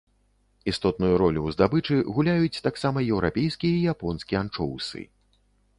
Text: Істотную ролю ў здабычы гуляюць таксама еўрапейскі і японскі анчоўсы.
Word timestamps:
Істотную 0.71 1.11
ролю 1.21 1.41
ў 1.43 1.49
здабычы 1.57 1.95
гуляюць 2.15 2.63
таксама 2.69 3.05
еўрапейскі 3.13 3.67
і 3.73 3.81
японскі 3.95 4.33
анчоўсы. 4.43 4.99